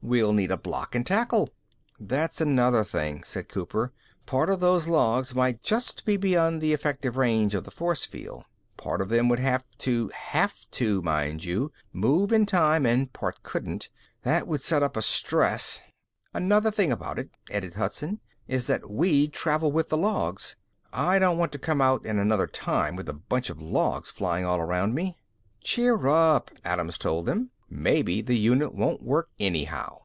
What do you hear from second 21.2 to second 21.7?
want to